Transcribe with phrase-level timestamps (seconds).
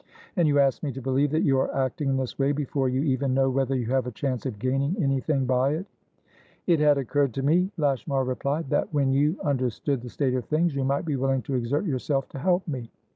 [0.35, 3.03] And you ask me to believe that you are acting in this way before you
[3.03, 5.85] even know whether you have a chance of gaining anything by it?"
[6.65, 10.73] "It had occurred to me," Lashmar replied, "that, when you understood the state of things,
[10.73, 12.89] you might be willing to exert yourself to help me.